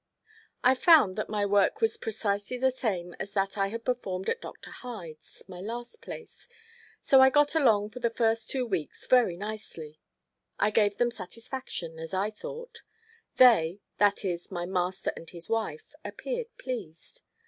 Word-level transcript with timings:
I 0.63 0.73
found 0.73 1.15
that 1.17 1.29
my 1.29 1.45
work 1.45 1.79
was 1.79 1.95
precisely 1.95 2.57
the 2.57 2.71
same 2.71 3.15
as 3.19 3.33
that 3.33 3.55
I 3.55 3.67
had 3.67 3.85
performed 3.85 4.29
at 4.31 4.41
Dr. 4.41 4.71
Hyde's, 4.71 5.43
my 5.47 5.59
last 5.61 6.01
place, 6.01 6.49
so 7.03 7.21
I 7.21 7.29
got 7.29 7.53
along 7.53 7.91
for 7.91 7.99
the 7.99 8.09
first 8.09 8.49
two 8.49 8.65
weeks 8.65 9.05
very 9.05 9.37
nicely. 9.37 9.99
I 10.57 10.71
gave 10.71 10.97
them 10.97 11.11
satisfaction, 11.11 11.99
as 11.99 12.15
I 12.15 12.31
thought; 12.31 12.81
they, 13.35 13.81
that 13.99 14.25
is 14.25 14.49
my 14.49 14.65
master 14.65 15.13
and 15.15 15.29
his 15.29 15.47
wife, 15.49 15.93
appeared 16.03 16.47
pleased. 16.57 17.21